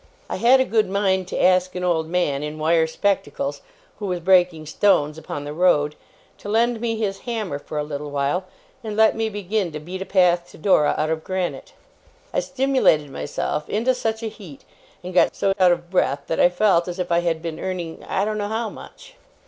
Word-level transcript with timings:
I 0.31 0.37
had 0.37 0.59
a 0.59 0.65
good 0.65 0.89
mind 0.89 1.27
to 1.27 1.37
ask 1.39 1.75
an 1.75 1.83
old 1.83 2.07
man, 2.09 2.41
in 2.41 2.57
wire 2.57 2.87
spectacles, 2.87 3.61
who 3.99 4.07
was 4.07 4.19
breaking 4.19 4.65
stones 4.65 5.15
upon 5.15 5.43
the 5.43 5.53
road, 5.53 5.93
to 6.39 6.49
lend 6.49 6.81
me 6.81 6.95
his 6.95 7.19
hammer 7.29 7.59
for 7.59 7.77
a 7.77 7.83
little 7.83 8.09
while, 8.09 8.45
and 8.83 8.97
let 8.97 9.15
me 9.15 9.29
begin 9.29 9.71
to 9.73 9.79
beat 9.79 10.01
a 10.01 10.05
path 10.07 10.49
to 10.49 10.57
Dora 10.57 10.95
out 10.97 11.11
of 11.11 11.23
granite. 11.23 11.73
I 12.33 12.39
stimulated 12.39 13.11
myself 13.11 13.69
into 13.69 13.93
such 13.93 14.23
a 14.23 14.27
heat, 14.27 14.65
and 15.03 15.13
got 15.13 15.35
so 15.35 15.53
out 15.59 15.71
of 15.71 15.91
breath, 15.91 16.23
that 16.25 16.39
I 16.39 16.49
felt 16.49 16.87
as 16.87 16.97
if 16.97 17.11
I 17.11 17.19
had 17.19 17.43
been 17.43 17.59
earning 17.59 18.03
I 18.09 18.25
don't 18.25 18.39
know 18.39 18.47
how 18.47 18.71
much. 18.71 19.13